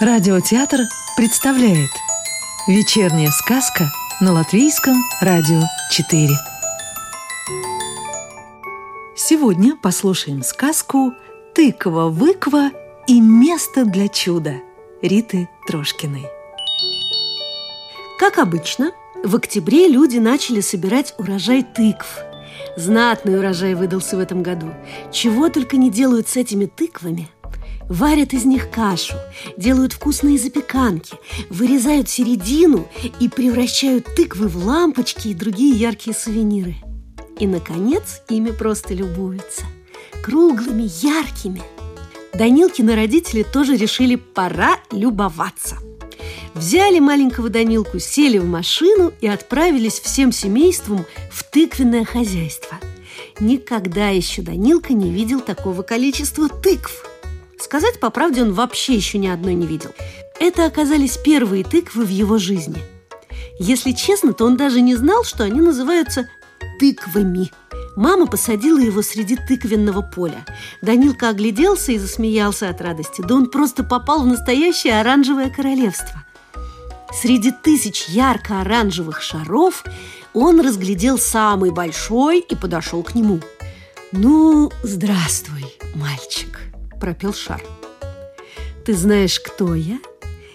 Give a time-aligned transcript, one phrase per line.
[0.00, 0.82] Радиотеатр
[1.16, 1.90] представляет
[2.68, 3.90] Вечерняя сказка
[4.20, 5.60] на Латвийском радио
[5.90, 6.28] 4
[9.16, 11.14] Сегодня послушаем сказку
[11.52, 12.70] «Тыква-выква
[13.08, 14.60] и место для чуда»
[15.02, 16.26] Риты Трошкиной
[18.20, 18.92] Как обычно,
[19.24, 22.20] в октябре люди начали собирать урожай тыкв.
[22.76, 24.72] Знатный урожай выдался в этом году.
[25.10, 27.28] Чего только не делают с этими тыквами–
[27.88, 29.14] Варят из них кашу,
[29.56, 31.16] делают вкусные запеканки,
[31.48, 32.86] вырезают середину
[33.18, 36.76] и превращают тыквы в лампочки и другие яркие сувениры.
[37.38, 39.62] И, наконец, ими просто любуются.
[40.22, 41.62] Круглыми, яркими.
[42.34, 45.78] Данилкины родители тоже решили пора любоваться.
[46.54, 52.78] Взяли маленького Данилку, сели в машину и отправились всем семейством в тыквенное хозяйство.
[53.40, 57.04] Никогда еще Данилка не видел такого количества тыкв–
[57.60, 59.90] Сказать по правде, он вообще еще ни одной не видел.
[60.40, 62.82] Это оказались первые тыквы в его жизни.
[63.58, 66.28] Если честно, то он даже не знал, что они называются
[66.78, 67.50] тыквами.
[67.96, 70.46] Мама посадила его среди тыквенного поля.
[70.80, 73.22] Данилка огляделся и засмеялся от радости.
[73.26, 76.24] Да он просто попал в настоящее оранжевое королевство.
[77.12, 79.82] Среди тысяч ярко-оранжевых шаров
[80.32, 83.40] он разглядел самый большой и подошел к нему.
[84.12, 86.67] «Ну, здравствуй, мальчик!»
[86.98, 87.62] Пропел шар.
[88.84, 89.98] «Ты знаешь, кто я?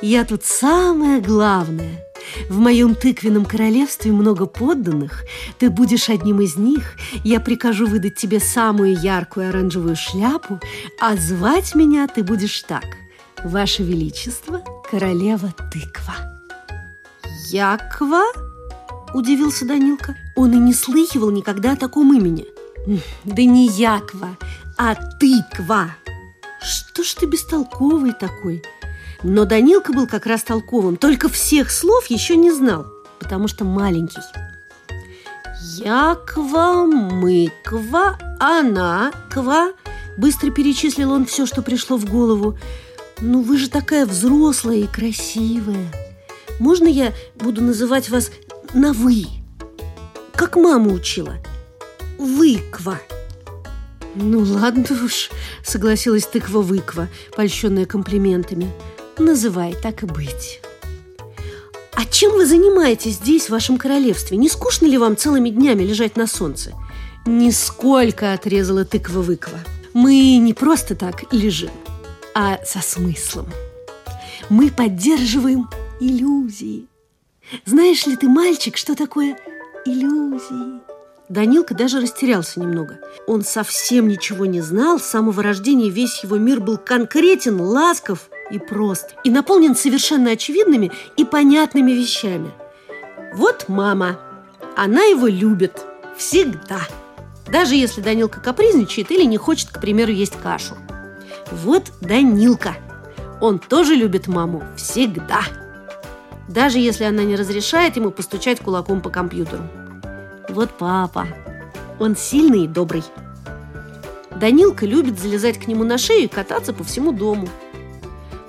[0.00, 2.04] Я тут самое главное.
[2.48, 5.24] В моем тыквенном королевстве много подданных.
[5.58, 6.96] Ты будешь одним из них.
[7.22, 10.60] Я прикажу выдать тебе самую яркую оранжевую шляпу,
[11.00, 12.84] а звать меня ты будешь так.
[13.44, 16.14] Ваше Величество, королева тыква».
[17.50, 18.24] «Яква?»–
[19.14, 20.16] удивился Данилка.
[20.34, 22.46] Он и не слыхивал никогда о таком имени.
[23.24, 24.36] «Да не Яква,
[24.76, 25.94] а тыква!»
[26.64, 28.62] Что ж ты бестолковый такой?
[29.22, 32.86] Но Данилка был как раз толковым, только всех слов еще не знал,
[33.18, 34.22] потому что маленький.
[35.60, 39.72] Яква, мыква, она, ква.
[40.16, 42.58] Быстро перечислил он все, что пришло в голову.
[43.20, 45.92] Ну, вы же такая взрослая и красивая.
[46.60, 48.30] Можно я буду называть вас
[48.72, 49.26] на «вы»?
[50.34, 51.36] Как мама учила.
[52.18, 53.00] Выква.
[54.14, 55.30] «Ну ладно уж»,—
[55.64, 58.70] согласилась тыква-выква, польщенная комплиментами.
[59.18, 60.60] «Называй, так и быть».
[61.94, 64.36] «А чем вы занимаетесь здесь, в вашем королевстве?
[64.36, 66.72] Не скучно ли вам целыми днями лежать на солнце?»
[67.26, 69.58] «Нисколько»,— отрезала тыква-выква.
[69.94, 71.70] «Мы не просто так лежим,
[72.34, 73.46] а со смыслом.
[74.48, 75.68] Мы поддерживаем
[76.00, 76.86] иллюзии.
[77.64, 79.36] Знаешь ли ты, мальчик, что такое
[79.86, 80.93] иллюзии?»
[81.28, 82.98] Данилка даже растерялся немного.
[83.26, 88.58] Он совсем ничего не знал, с самого рождения весь его мир был конкретен, ласков и
[88.58, 92.50] прост, и наполнен совершенно очевидными и понятными вещами.
[93.32, 94.18] Вот мама.
[94.76, 95.86] Она его любит.
[96.16, 96.80] Всегда.
[97.50, 100.76] Даже если Данилка капризничает или не хочет, к примеру, есть кашу.
[101.50, 102.76] Вот Данилка.
[103.40, 104.62] Он тоже любит маму.
[104.76, 105.40] Всегда.
[106.48, 109.62] Даже если она не разрешает ему постучать кулаком по компьютеру.
[110.48, 111.26] Вот папа.
[111.98, 113.02] Он сильный и добрый.
[114.30, 117.48] Данилка любит залезать к нему на шею и кататься по всему дому.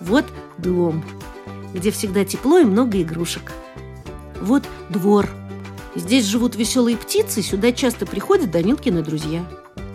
[0.00, 0.24] Вот
[0.58, 1.04] дом,
[1.74, 3.52] где всегда тепло и много игрушек.
[4.40, 5.28] Вот двор.
[5.94, 9.44] Здесь живут веселые птицы, сюда часто приходят Данилкины друзья.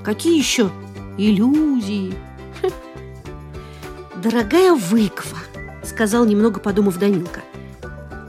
[0.03, 0.69] Какие еще
[1.17, 2.13] иллюзии?
[4.21, 5.37] Дорогая выква,
[5.83, 7.41] сказал немного подумав Данилка,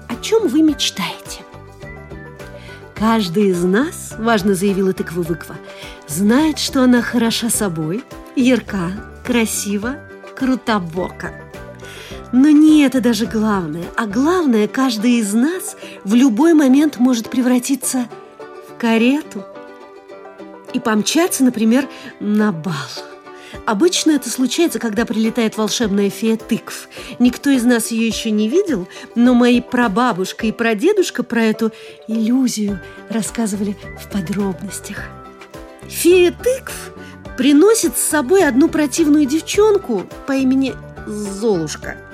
[0.08, 1.45] о чем вы мечтаете?
[2.98, 5.56] Каждый из нас, важно заявила тыква-выква,
[6.08, 8.02] знает, что она хороша собой,
[8.36, 8.90] ярка,
[9.22, 9.96] красива,
[10.34, 11.32] крутобока.
[12.32, 18.06] Но не это даже главное, а главное, каждый из нас в любой момент может превратиться
[18.70, 19.44] в карету
[20.72, 21.86] и помчаться, например,
[22.18, 22.72] на бал.
[23.64, 26.88] Обычно это случается, когда прилетает волшебная фея тыкв.
[27.18, 31.72] Никто из нас ее еще не видел, но мои прабабушка и прадедушка про эту
[32.08, 35.04] иллюзию рассказывали в подробностях.
[35.88, 36.92] Фея тыкв
[37.36, 40.74] приносит с собой одну противную девчонку по имени
[41.06, 41.98] Золушка–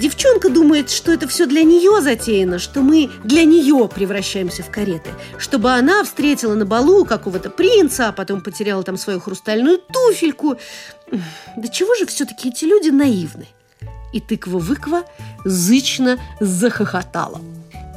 [0.00, 5.10] Девчонка думает, что это все для нее затеяно, что мы для нее превращаемся в кареты,
[5.36, 10.56] чтобы она встретила на балу какого-то принца, а потом потеряла там свою хрустальную туфельку.
[11.54, 13.46] Да чего же все-таки эти люди наивны?
[14.14, 15.04] И тыква-выква
[15.44, 17.38] зычно захохотала.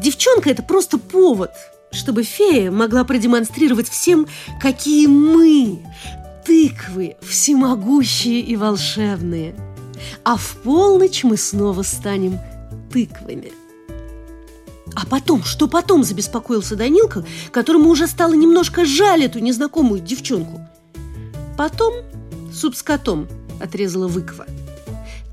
[0.02, 1.52] Девчонка– это просто повод,
[1.90, 4.28] чтобы фея могла продемонстрировать всем,
[4.60, 5.80] какие мы,
[6.44, 9.56] тыквы, всемогущие и волшебные–
[10.24, 12.40] а в полночь мы снова станем
[12.92, 13.52] тыквами.
[14.96, 20.62] А потом, что потом, забеспокоился Данилка, которому уже стало немножко жаль эту незнакомую девчонку.
[21.58, 21.94] Потом
[22.54, 23.28] суп с котом,
[23.60, 24.46] отрезала выква.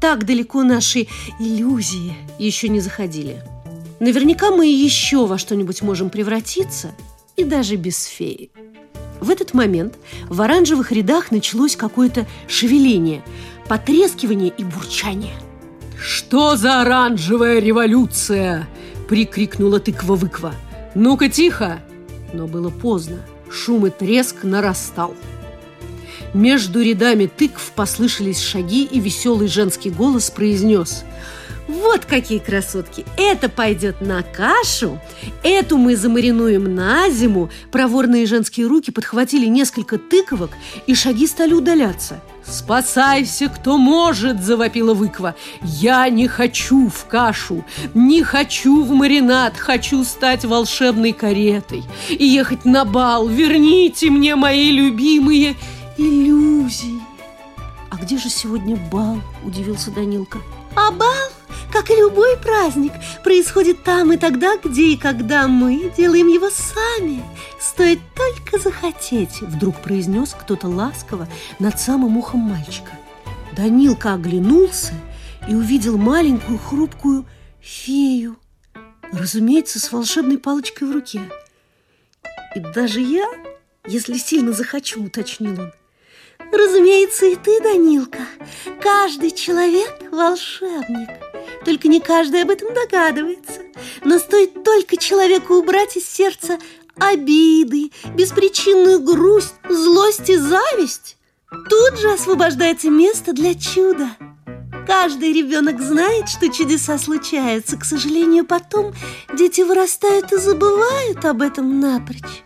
[0.00, 1.08] Так далеко наши
[1.38, 3.42] иллюзии еще не заходили.
[4.00, 6.92] Наверняка мы еще во что-нибудь можем превратиться,
[7.36, 8.50] и даже без феи.
[9.20, 9.94] В этот момент
[10.28, 13.22] в оранжевых рядах началось какое-то шевеление,
[13.68, 15.34] потрескивание и бурчание.
[16.00, 18.66] «Что за оранжевая революция?»–
[19.08, 20.54] прикрикнула тыква-выква.
[20.94, 21.80] «Ну-ка, тихо!»
[22.32, 23.18] Но было поздно.
[23.50, 25.14] Шум и треск нарастал.
[26.32, 31.04] Между рядами тыкв послышались шаги, и веселый женский голос произнес
[31.70, 33.04] вот какие красотки!
[33.16, 35.00] Это пойдет на кашу,
[35.42, 37.50] эту мы замаринуем на зиму.
[37.70, 40.50] Проворные женские руки подхватили несколько тыковок,
[40.86, 42.20] и шаги стали удаляться.
[42.44, 45.36] «Спасайся, кто может!»– завопила выква.
[45.62, 47.64] «Я не хочу в кашу,
[47.94, 53.28] не хочу в маринад, хочу стать волшебной каретой и ехать на бал.
[53.28, 55.54] Верните мне мои любимые
[55.96, 57.00] иллюзии!»
[57.90, 60.38] «А где же сегодня бал?»– удивился Данилка.
[60.74, 61.39] «А бал?»
[61.72, 62.92] Как и любой праздник,
[63.22, 67.22] происходит там и тогда, где и когда мы делаем его сами.
[67.60, 72.92] Стоит только захотеть, вдруг произнес кто-то ласково над самым ухом мальчика.
[73.56, 74.94] Данилка оглянулся
[75.48, 77.26] и увидел маленькую хрупкую
[77.60, 78.36] фею,
[79.12, 81.20] разумеется, с волшебной палочкой в руке.
[82.54, 83.26] И даже я,
[83.86, 85.72] если сильно захочу, уточнил он.
[86.52, 88.26] Разумеется, и ты, Данилка.
[88.80, 91.08] Каждый человек– волшебник.
[91.64, 93.62] Только не каждый об этом догадывается.
[94.04, 96.58] Но стоит только человеку убрать из сердца
[96.96, 101.16] обиды, беспричинную грусть, злость и зависть,
[101.68, 104.08] тут же освобождается место для чуда.
[104.86, 107.76] Каждый ребенок знает, что чудеса случаются.
[107.76, 108.92] К сожалению, потом
[109.36, 112.42] дети вырастают и забывают об этом напрочь.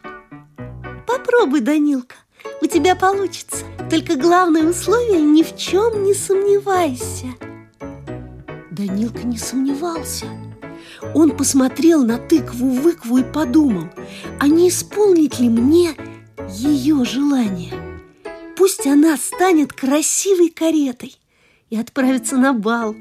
[1.07, 2.17] Попробуй, Данилка,
[2.61, 3.65] у тебя получится.
[3.91, 7.27] Только главное условие– ни в чем не сомневайся.
[8.71, 10.27] Данилка не сомневался.
[11.15, 13.89] Он посмотрел на тыкву-выкву и подумал,
[14.41, 15.95] а не исполнит ли мне
[16.51, 17.73] ее желание?
[18.57, 21.17] Пусть она станет красивой каретой
[21.71, 22.97] и отправится на бал,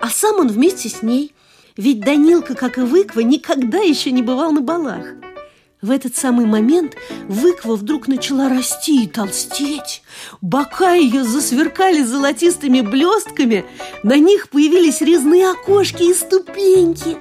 [0.00, 1.32] а сам он вместе с ней.
[1.76, 5.06] Ведь Данилка, как и Выква, никогда еще не бывал на балах.
[5.86, 6.96] В этот самый момент
[7.28, 10.02] выква вдруг начала расти и толстеть.
[10.40, 13.64] Бока ее засверкали золотистыми блестками,
[14.02, 17.18] на них появились резные окошки и ступеньки.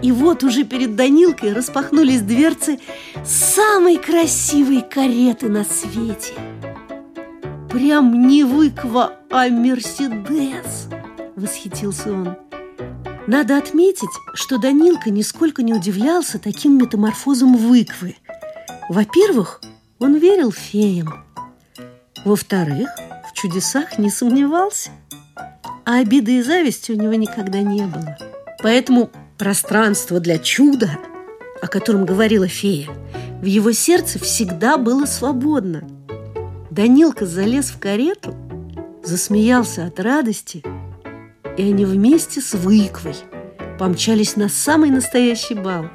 [0.00, 2.78] И вот уже перед Данилкой распахнулись дверцы
[3.26, 6.34] самой красивой кареты на свете.
[7.68, 10.86] Прям не выква, а Мерседес,
[11.34, 12.47] восхитился он.
[13.28, 18.16] Надо отметить, что Данилка нисколько не удивлялся таким метаморфозом выквы.
[18.88, 19.60] Во-первых,
[19.98, 21.26] он верил феям.
[22.24, 22.88] Во-вторых,
[23.28, 24.92] в чудесах не сомневался.
[25.84, 28.16] А обиды и зависти у него никогда не было.
[28.62, 30.98] Поэтому пространство для чуда,
[31.60, 32.88] о котором говорила фея,
[33.42, 35.86] в его сердце всегда было свободно.
[36.70, 38.34] Данилка залез в карету,
[39.04, 40.64] засмеялся от радости–
[41.58, 43.16] и они вместе с Выквой
[43.78, 45.86] помчались на самый настоящий бал.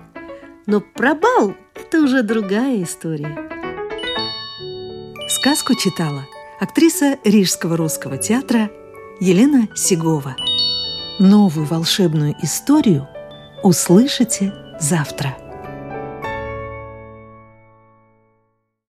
[0.68, 3.50] Но про бал– это уже другая история.
[5.30, 6.26] Сказку читала
[6.60, 8.70] актриса Рижского русского театра
[9.20, 10.36] Елена Сигова.
[11.18, 13.08] Новую волшебную историю
[13.64, 15.38] услышите завтра.